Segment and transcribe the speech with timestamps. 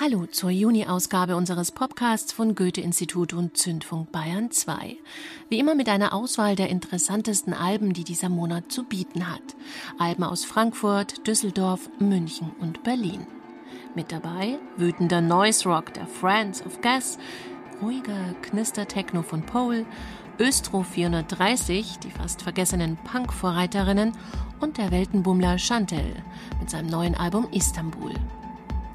[0.00, 4.96] Hallo zur Juni-Ausgabe unseres Podcasts von Goethe-Institut und Zündfunk Bayern 2.
[5.48, 9.42] Wie immer mit einer Auswahl der interessantesten Alben, die dieser Monat zu bieten hat.
[9.98, 13.26] Alben aus Frankfurt, Düsseldorf, München und Berlin.
[13.96, 17.18] Mit dabei wütender Noise Rock der Friends of Gas,
[17.82, 19.84] ruhiger Knister-Techno von Pole,
[20.38, 24.12] Östro 430, die fast vergessenen Punk-Vorreiterinnen
[24.60, 26.14] und der Weltenbummler Chantel
[26.60, 28.14] mit seinem neuen Album Istanbul.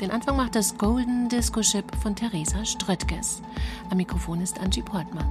[0.01, 3.41] Den Anfang macht das Golden Disco Ship von Theresa Ströttges.
[3.89, 5.27] Am Mikrofon ist Angie Portmann.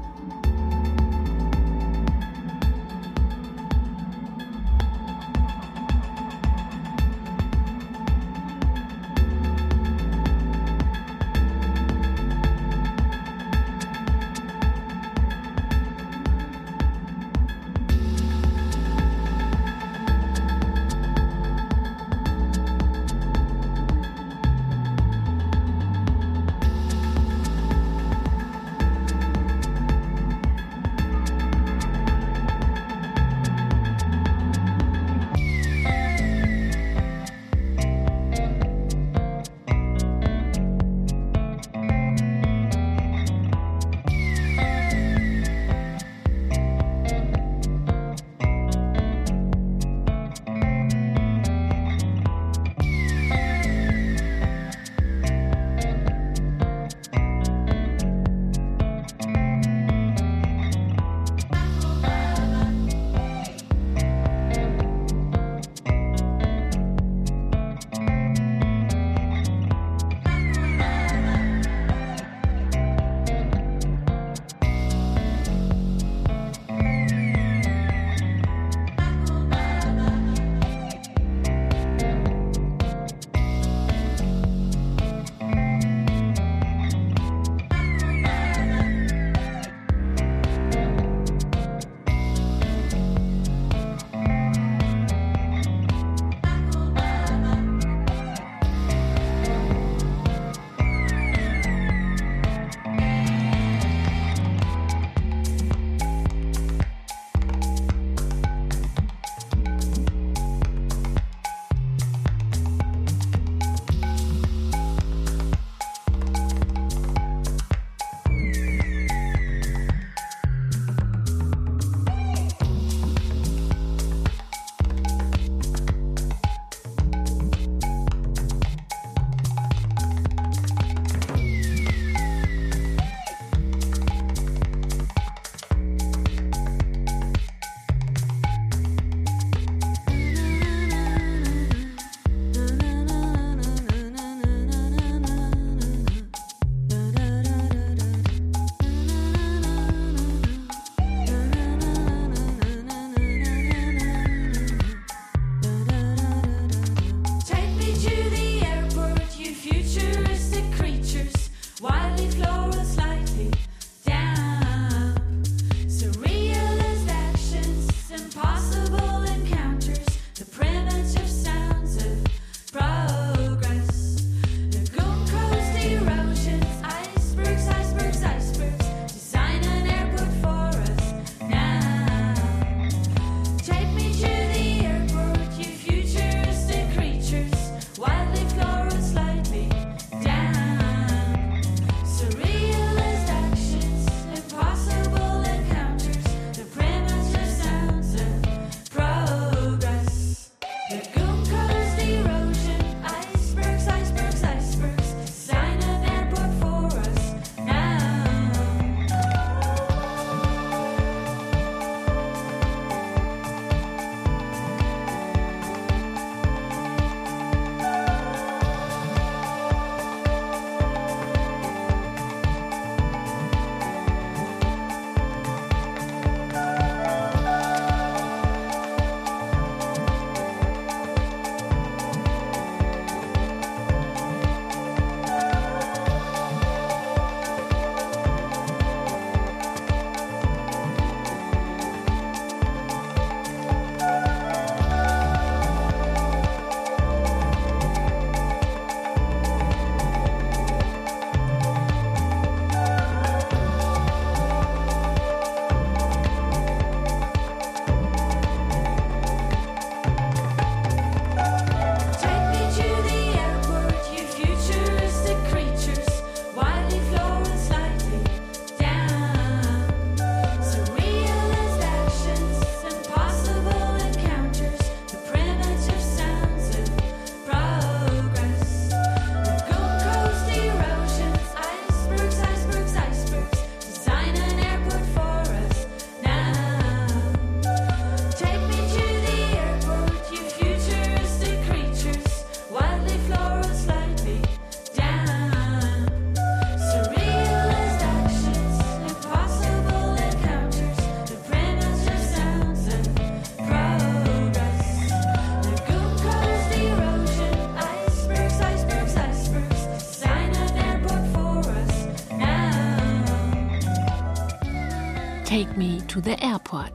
[315.53, 316.95] Take Me to the Airport.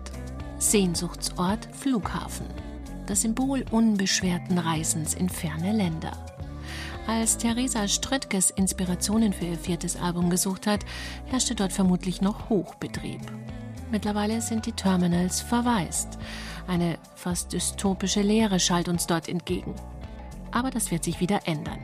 [0.58, 2.48] Sehnsuchtsort Flughafen.
[3.06, 6.18] Das Symbol unbeschwerten Reisens in ferne Länder.
[7.06, 10.84] Als Theresa Ströttges Inspirationen für ihr viertes Album gesucht hat,
[11.28, 13.22] herrschte dort vermutlich noch Hochbetrieb.
[13.92, 16.18] Mittlerweile sind die Terminals verwaist.
[16.66, 19.76] Eine fast dystopische Leere schallt uns dort entgegen.
[20.50, 21.78] Aber das wird sich wieder ändern.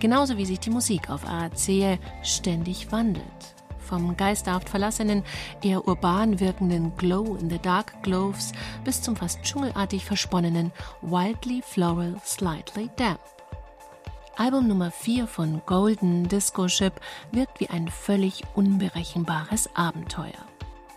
[0.00, 3.53] Genauso wie sich die Musik auf AAC ständig wandelt.
[3.84, 5.22] Vom geisterhaft verlassenen,
[5.62, 8.52] eher urban wirkenden Glow in the Dark Gloves
[8.84, 10.72] bis zum fast dschungelartig versponnenen
[11.02, 13.20] Wildly Floral Slightly Damp.
[14.36, 16.92] Album Nummer 4 von Golden Disco Ship
[17.30, 20.32] wirkt wie ein völlig unberechenbares Abenteuer.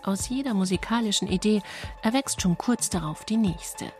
[0.02, 1.62] Aus jeder musikalischen Idee
[2.02, 3.92] erwächst schon kurz darauf die nächste.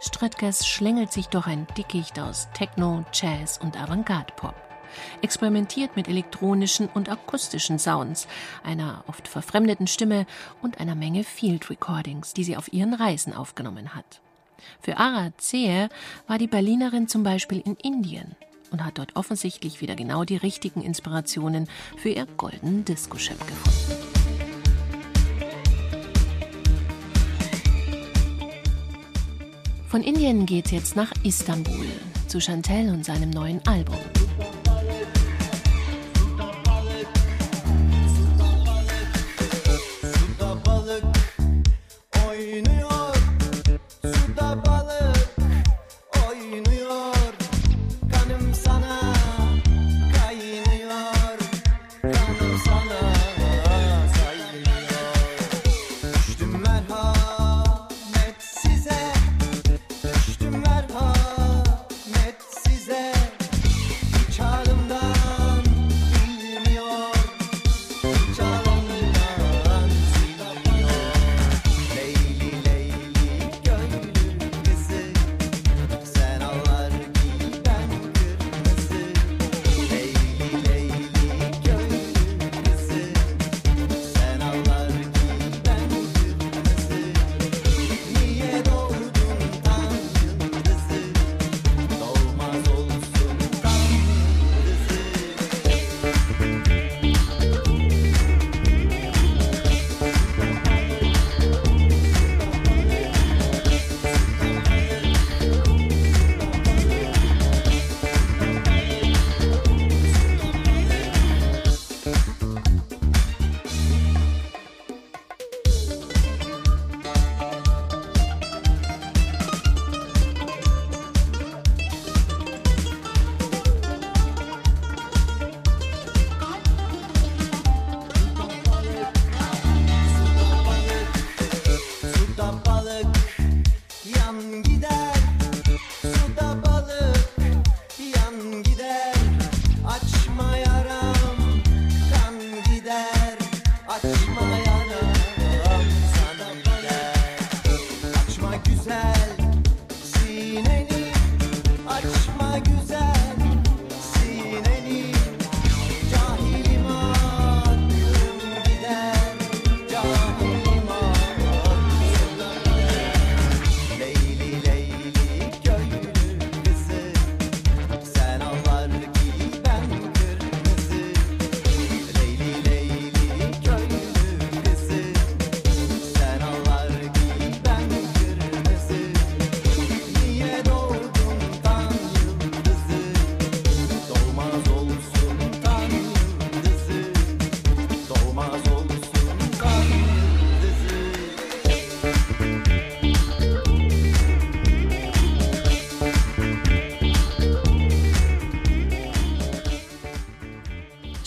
[0.00, 4.67] Ströttges schlängelt sich durch ein Dickicht aus Techno, Jazz und Avantgarde-Pop.
[5.22, 8.28] Experimentiert mit elektronischen und akustischen Sounds,
[8.62, 10.26] einer oft verfremdeten Stimme
[10.62, 14.20] und einer Menge Field Recordings, die sie auf ihren Reisen aufgenommen hat.
[14.80, 15.88] Für Ara Zehe
[16.26, 18.36] war die Berlinerin zum Beispiel in Indien
[18.70, 24.18] und hat dort offensichtlich wieder genau die richtigen Inspirationen für ihr Golden Disco-Chef gefunden.
[29.88, 31.86] Von Indien geht's jetzt nach Istanbul
[32.26, 33.96] zu Chantel und seinem neuen Album.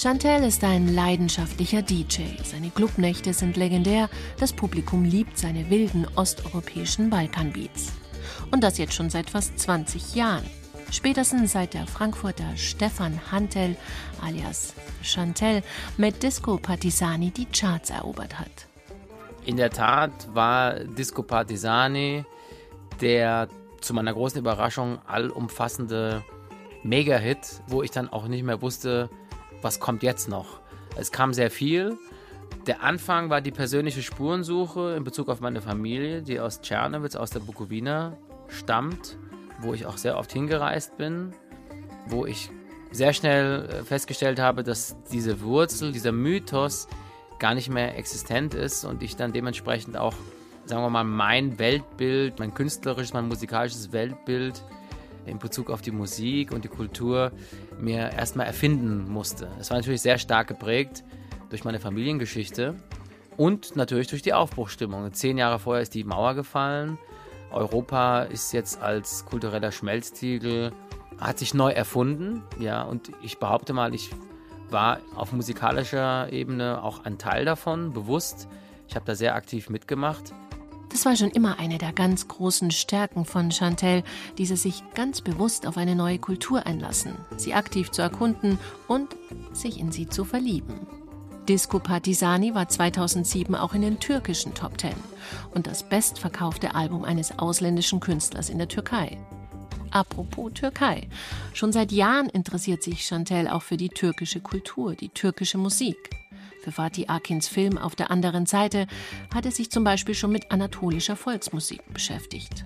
[0.01, 2.23] Chantel ist ein leidenschaftlicher DJ.
[2.43, 4.09] Seine Clubnächte sind legendär.
[4.39, 7.91] Das Publikum liebt seine wilden osteuropäischen Balkanbeats.
[8.49, 10.43] Und das jetzt schon seit fast 20 Jahren.
[10.89, 13.77] Spätestens seit der Frankfurter Stefan Hantel
[14.23, 15.61] alias Chantel
[15.97, 18.65] mit Disco Partisani die Charts erobert hat.
[19.45, 22.25] In der Tat war Disco Partisani
[23.01, 23.49] der
[23.81, 26.23] zu meiner großen Überraschung allumfassende
[26.81, 29.11] Mega-Hit, wo ich dann auch nicht mehr wusste,
[29.61, 30.59] was kommt jetzt noch?
[30.95, 31.97] Es kam sehr viel.
[32.67, 37.31] Der Anfang war die persönliche Spurensuche in Bezug auf meine Familie, die aus Tschernowitz, aus
[37.31, 39.17] der Bukowina stammt,
[39.59, 41.33] wo ich auch sehr oft hingereist bin,
[42.07, 42.51] wo ich
[42.91, 46.87] sehr schnell äh, festgestellt habe, dass diese Wurzel, dieser Mythos
[47.39, 50.13] gar nicht mehr existent ist und ich dann dementsprechend auch,
[50.65, 54.61] sagen wir mal, mein Weltbild, mein künstlerisches, mein musikalisches Weltbild
[55.25, 57.31] in Bezug auf die Musik und die Kultur
[57.81, 59.49] mir erstmal erfinden musste.
[59.59, 61.03] Es war natürlich sehr stark geprägt
[61.49, 62.75] durch meine Familiengeschichte
[63.37, 65.11] und natürlich durch die Aufbruchstimmung.
[65.13, 66.97] Zehn Jahre vorher ist die Mauer gefallen.
[67.51, 70.71] Europa ist jetzt als kultureller Schmelztiegel,
[71.19, 72.43] hat sich neu erfunden.
[72.59, 74.09] Ja, und ich behaupte mal, ich
[74.69, 78.47] war auf musikalischer Ebene auch ein Teil davon, bewusst.
[78.87, 80.33] Ich habe da sehr aktiv mitgemacht.
[80.91, 84.03] Das war schon immer eine der ganz großen Stärken von Chantel,
[84.37, 89.15] diese sich ganz bewusst auf eine neue Kultur einlassen, sie aktiv zu erkunden und
[89.53, 90.87] sich in sie zu verlieben.
[91.47, 94.95] Disco Partisani war 2007 auch in den türkischen Top Ten
[95.55, 99.17] und das bestverkaufte Album eines ausländischen Künstlers in der Türkei.
[99.91, 101.09] Apropos Türkei.
[101.53, 106.20] Schon seit Jahren interessiert sich Chantel auch für die türkische Kultur, die türkische Musik.
[106.61, 108.85] Für Fatih Akins Film Auf der anderen Seite
[109.33, 112.65] hat er sich zum Beispiel schon mit anatolischer Volksmusik beschäftigt.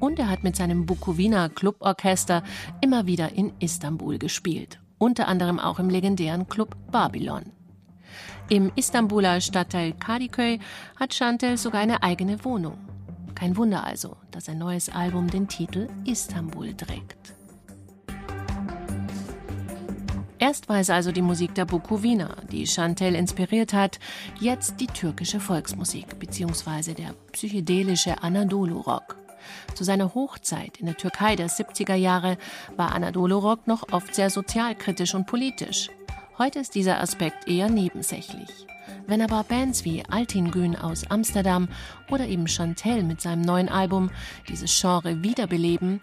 [0.00, 2.42] Und er hat mit seinem Bukowina Cluborchester
[2.80, 4.80] immer wieder in Istanbul gespielt.
[4.98, 7.52] Unter anderem auch im legendären Club Babylon.
[8.48, 10.58] Im Istanbuler Stadtteil Kadiköy
[10.96, 12.78] hat Chantel sogar eine eigene Wohnung.
[13.36, 17.37] Kein Wunder also, dass sein neues Album den Titel Istanbul trägt.
[20.48, 23.98] Erst war es also die Musik der Bukowina, die Chantel inspiriert hat,
[24.40, 26.94] jetzt die türkische Volksmusik bzw.
[26.94, 29.18] der psychedelische Anadolu-Rock.
[29.74, 32.38] Zu seiner Hochzeit in der Türkei der 70er Jahre
[32.76, 35.90] war Anadolu-Rock noch oft sehr sozialkritisch und politisch.
[36.38, 38.48] Heute ist dieser Aspekt eher nebensächlich.
[39.06, 41.68] Wenn aber Bands wie Altingün aus Amsterdam
[42.10, 44.08] oder eben Chantel mit seinem neuen Album
[44.48, 46.00] dieses Genre wiederbeleben,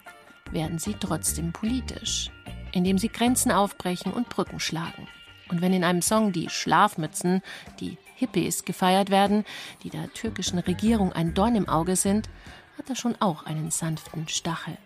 [0.52, 2.30] werden sie trotzdem politisch
[2.76, 5.08] indem sie Grenzen aufbrechen und Brücken schlagen.
[5.48, 7.42] Und wenn in einem Song die Schlafmützen,
[7.80, 9.44] die Hippies gefeiert werden,
[9.82, 12.28] die der türkischen Regierung ein Dorn im Auge sind,
[12.76, 14.76] hat er schon auch einen sanften Stachel.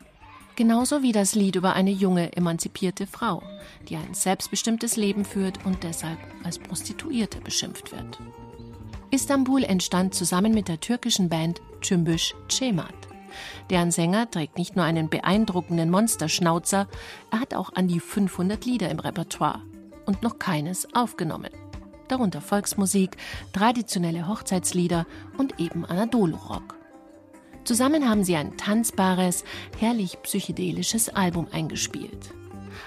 [0.54, 3.42] Genauso wie das Lied über eine junge, emanzipierte Frau,
[3.88, 8.20] die ein selbstbestimmtes Leben führt und deshalb als Prostituierte beschimpft wird.
[9.11, 13.10] Istanbul entstand zusammen mit der türkischen Band Cümbüş Cemat.
[13.70, 16.88] Deren Sänger trägt nicht nur einen beeindruckenden Monsterschnauzer,
[17.30, 19.62] er hat auch an die 500 Lieder im Repertoire
[20.06, 21.50] und noch keines aufgenommen.
[22.08, 23.16] Darunter Volksmusik,
[23.52, 25.06] traditionelle Hochzeitslieder
[25.38, 26.76] und eben Anadolu-Rock.
[27.64, 29.44] Zusammen haben sie ein tanzbares,
[29.78, 32.34] herrlich psychedelisches Album eingespielt.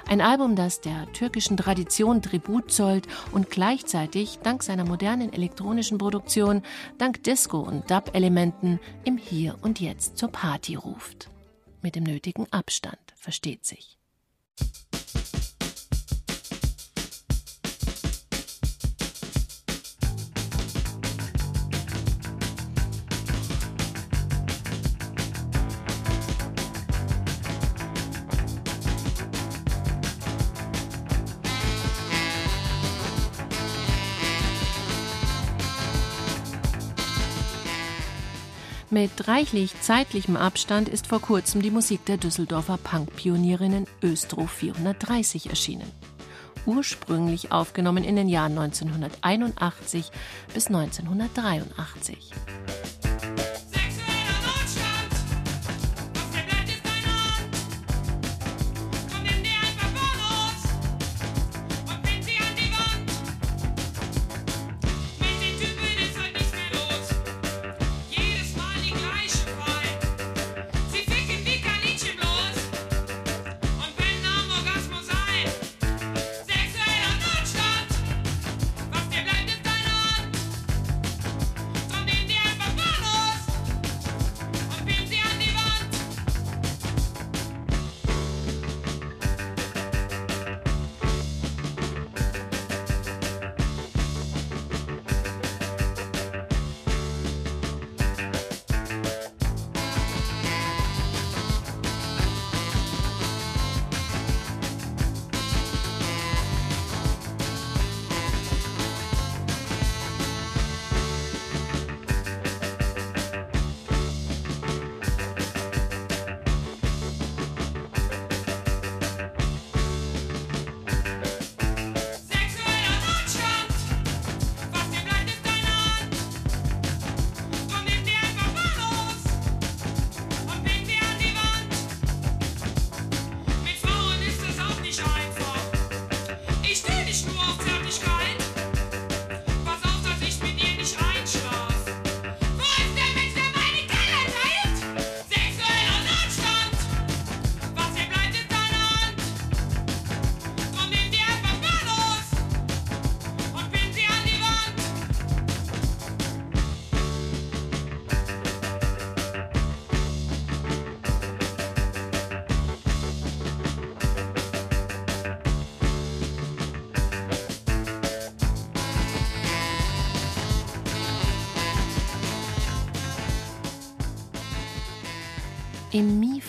[0.07, 6.61] Ein Album, das der türkischen Tradition Tribut zollt und gleichzeitig dank seiner modernen elektronischen Produktion,
[6.97, 11.29] dank Disco- und Dub-Elementen im Hier und Jetzt zur Party ruft.
[11.81, 13.97] Mit dem nötigen Abstand, versteht sich.
[38.93, 45.91] Mit reichlich zeitlichem Abstand ist vor kurzem die Musik der Düsseldorfer Punk-Pionierinnen Östro 430 erschienen.
[46.67, 50.11] Ursprünglich aufgenommen in den Jahren 1981
[50.53, 52.29] bis 1983.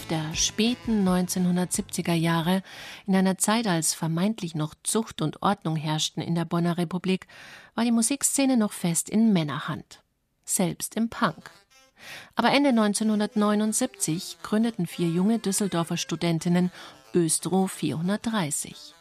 [0.07, 2.63] der späten 1970er Jahre,
[3.07, 7.27] in einer Zeit, als vermeintlich noch Zucht und Ordnung herrschten in der Bonner Republik,
[7.75, 10.03] war die Musikszene noch fest in Männerhand.
[10.45, 11.51] Selbst im Punk.
[12.35, 16.71] Aber Ende 1979 gründeten vier junge Düsseldorfer Studentinnen
[17.15, 18.95] Östro 430.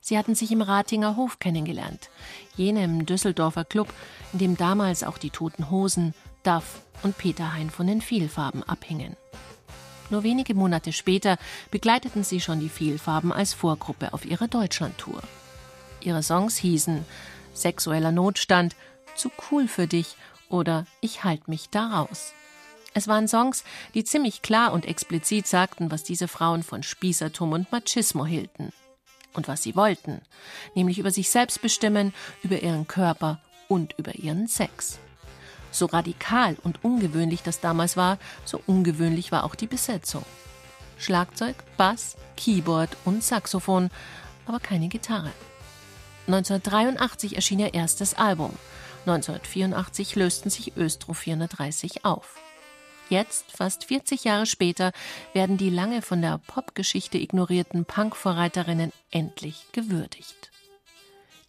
[0.00, 2.10] Sie hatten sich im Ratinger Hof kennengelernt,
[2.56, 3.92] jenem Düsseldorfer Club,
[4.32, 9.16] in dem damals auch die Toten Hosen, Duff und Peter Hein von den Vielfarben abhingen.
[10.12, 11.38] Nur wenige Monate später
[11.70, 15.22] begleiteten sie schon die Vielfarben als Vorgruppe auf ihrer Deutschlandtour.
[16.02, 17.06] Ihre Songs hießen
[17.54, 18.76] Sexueller Notstand,
[19.16, 20.16] Zu cool für dich
[20.50, 22.34] oder Ich halt mich da raus.
[22.92, 27.72] Es waren Songs, die ziemlich klar und explizit sagten, was diese Frauen von Spießertum und
[27.72, 28.70] Machismo hielten.
[29.32, 30.20] Und was sie wollten,
[30.74, 34.98] nämlich über sich selbst bestimmen, über ihren Körper und über ihren Sex.
[35.72, 40.24] So radikal und ungewöhnlich das damals war, so ungewöhnlich war auch die Besetzung.
[40.98, 43.90] Schlagzeug, Bass, Keyboard und Saxophon,
[44.46, 45.32] aber keine Gitarre.
[46.28, 48.54] 1983 erschien ihr erstes Album.
[49.06, 52.36] 1984 lösten sich Östro 430 auf.
[53.08, 54.92] Jetzt, fast 40 Jahre später,
[55.32, 60.51] werden die lange von der Popgeschichte ignorierten Punk-Vorreiterinnen endlich gewürdigt.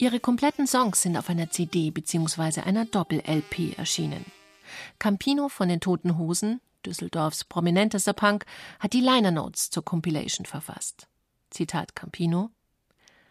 [0.03, 2.59] Ihre kompletten Songs sind auf einer CD bzw.
[2.59, 4.25] einer Doppel-LP erschienen.
[4.99, 8.45] Campino von den Toten Hosen, Düsseldorfs prominentester Punk,
[8.81, 11.07] hat die Liner Notes zur Compilation verfasst.
[11.51, 12.49] Zitat Campino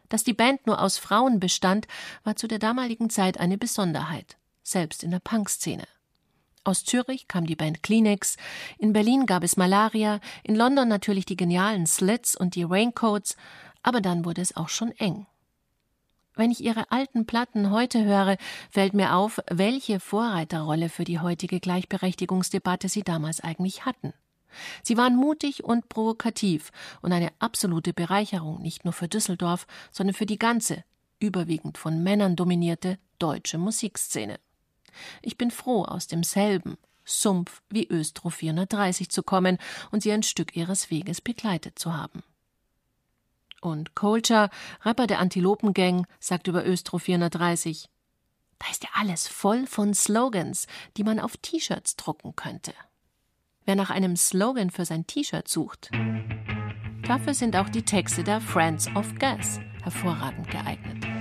[0.08, 1.88] Dass die Band nur aus Frauen bestand,
[2.24, 5.86] war zu der damaligen Zeit eine Besonderheit, selbst in der Punkszene.
[6.64, 8.38] Aus Zürich kam die Band Kleenex,
[8.78, 13.36] in Berlin gab es Malaria, in London natürlich die genialen Slits und die Raincoats,
[13.82, 15.26] aber dann wurde es auch schon eng.
[16.34, 18.38] Wenn ich Ihre alten Platten heute höre,
[18.70, 24.14] fällt mir auf, welche Vorreiterrolle für die heutige Gleichberechtigungsdebatte Sie damals eigentlich hatten.
[24.82, 30.26] Sie waren mutig und provokativ und eine absolute Bereicherung nicht nur für Düsseldorf, sondern für
[30.26, 30.84] die ganze,
[31.18, 34.38] überwiegend von Männern dominierte deutsche Musikszene.
[35.22, 39.58] Ich bin froh, aus demselben Sumpf wie Östro 430 zu kommen
[39.90, 42.22] und sie ein Stück ihres Weges begleitet zu haben.
[43.62, 44.50] Und Colcher,
[44.84, 47.88] Rapper der Antilopengang, sagt über Östro 430,
[48.58, 52.74] da ist ja alles voll von Slogans, die man auf T-Shirts drucken könnte.
[53.64, 55.90] Wer nach einem Slogan für sein T-Shirt sucht,
[57.06, 61.11] dafür sind auch die Texte der Friends of Gas hervorragend geeignet.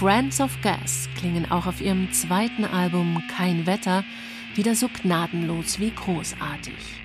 [0.00, 4.02] Friends of Gas klingen auch auf ihrem zweiten Album Kein Wetter
[4.54, 7.02] wieder so gnadenlos wie großartig.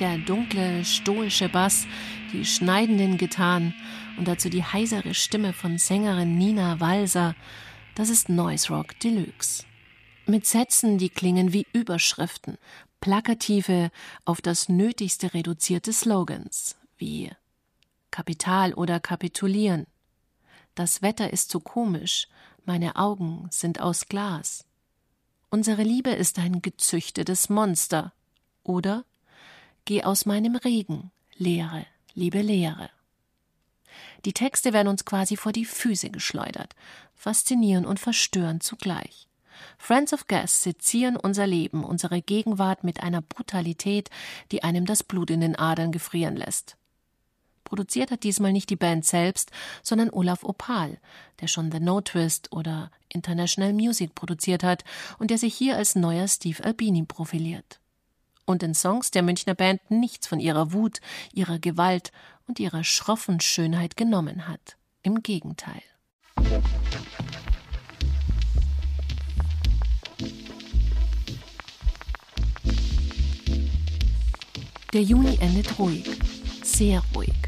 [0.00, 1.86] Der dunkle, stoische Bass,
[2.32, 3.74] die schneidenden Gitarren
[4.16, 7.34] und dazu die heisere Stimme von Sängerin Nina Walser,
[7.96, 9.66] das ist Noise Rock Deluxe.
[10.24, 12.56] Mit Sätzen, die klingen wie Überschriften,
[13.02, 13.90] plakative,
[14.24, 17.30] auf das Nötigste reduzierte Slogans, wie
[18.10, 19.86] Kapital oder kapitulieren.
[20.76, 22.28] Das Wetter ist zu komisch,
[22.66, 24.66] meine Augen sind aus Glas.
[25.48, 28.12] Unsere Liebe ist ein gezüchtetes Monster.
[28.62, 29.06] Oder
[29.86, 32.90] Geh aus meinem Regen, Leere, liebe Leere.
[34.26, 36.76] Die Texte werden uns quasi vor die Füße geschleudert,
[37.14, 39.28] faszinieren und verstören zugleich.
[39.78, 44.10] Friends of Gas sezieren unser Leben, unsere Gegenwart mit einer Brutalität,
[44.52, 46.76] die einem das Blut in den Adern gefrieren lässt.
[47.66, 49.50] Produziert hat diesmal nicht die Band selbst,
[49.82, 50.98] sondern Olaf Opal,
[51.40, 54.84] der schon The No Twist oder International Music produziert hat
[55.18, 57.80] und der sich hier als neuer Steve Albini profiliert.
[58.44, 61.00] Und in Songs der Münchner Band nichts von ihrer Wut,
[61.32, 62.12] ihrer Gewalt
[62.46, 64.76] und ihrer schroffen Schönheit genommen hat.
[65.02, 65.82] Im Gegenteil.
[74.92, 76.08] Der Juni endet ruhig,
[76.62, 77.45] sehr ruhig.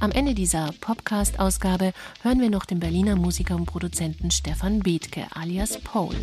[0.00, 5.78] Am Ende dieser Podcast-Ausgabe hören wir noch den Berliner Musiker und Produzenten Stefan Bethke alias
[5.78, 6.14] Paul.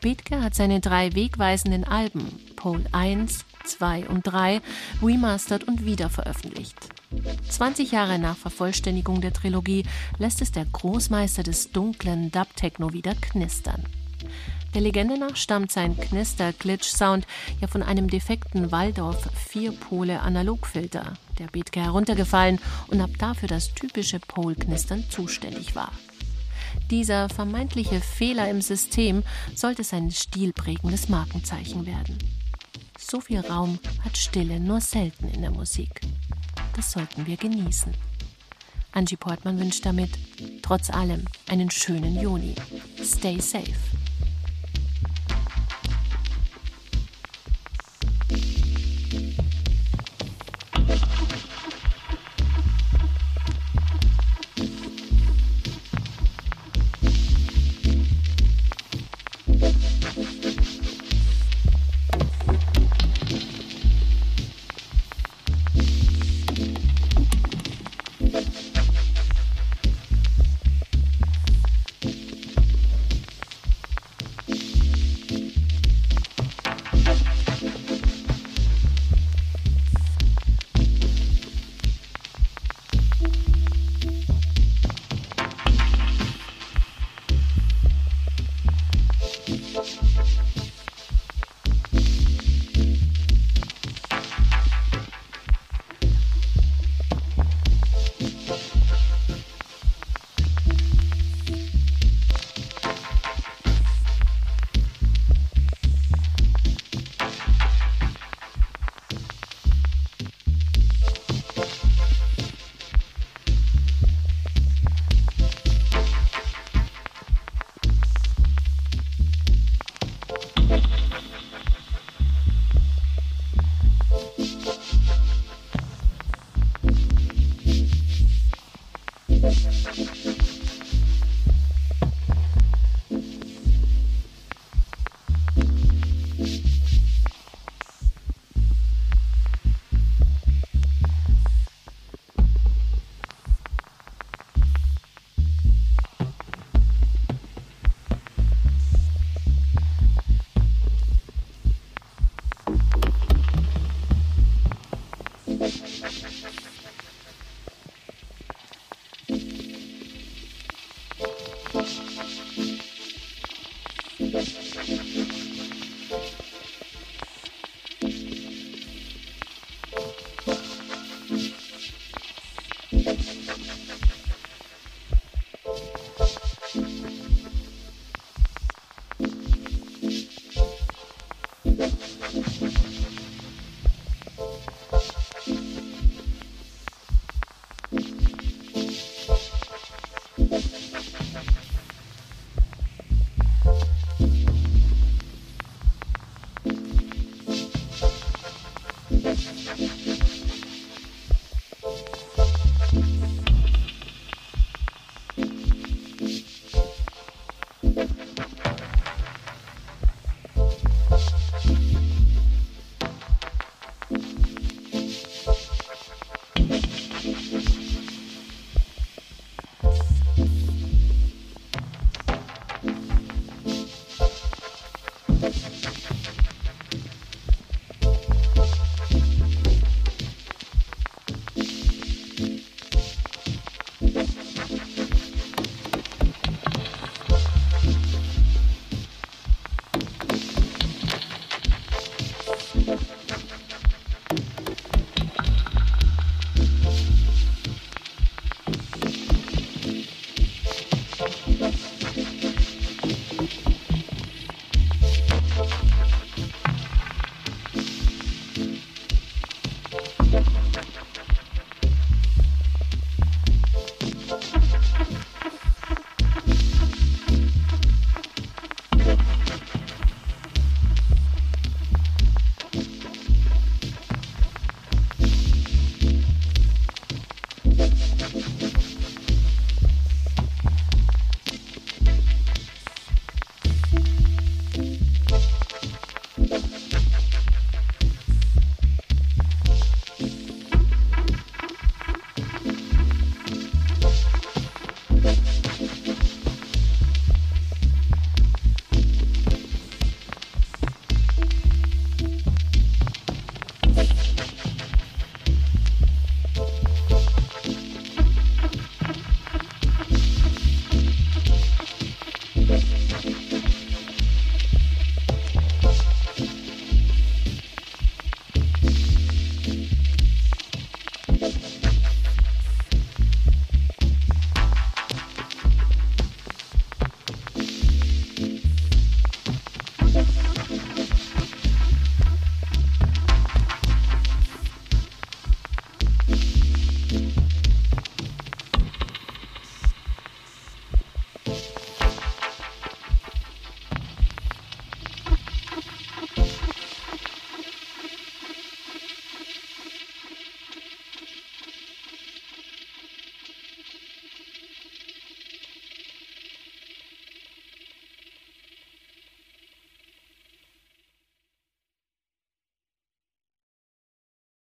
[0.00, 4.60] Bethke hat seine drei wegweisenden Alben, Paul 1, 2 und 3,
[5.00, 6.74] remastert und wiederveröffentlicht.
[7.48, 9.84] 20 Jahre nach Vervollständigung der Trilogie
[10.18, 13.84] lässt es der Großmeister des dunklen Dub-Techno wieder knistern.
[14.74, 17.26] Der Legende nach stammt sein Knister-Glitch-Sound
[17.60, 22.58] ja von einem defekten Waldorf Vierpole-Analogfilter, der Bethke heruntergefallen
[22.88, 25.92] und ab dafür das typische Pole-Knistern zuständig war.
[26.90, 29.22] Dieser vermeintliche Fehler im System
[29.54, 32.18] sollte sein stilprägendes Markenzeichen werden.
[32.98, 36.00] So viel Raum hat Stille nur selten in der Musik.
[36.74, 37.92] Das sollten wir genießen.
[38.92, 40.10] Angie Portman wünscht damit,
[40.62, 42.54] trotz allem, einen schönen Juni.
[43.02, 43.72] Stay safe.